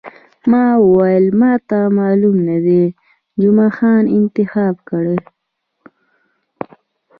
[0.51, 2.83] ما وویل، ما ته معلوم نه دی،
[3.41, 5.17] جمعه خان انتخاب کړی.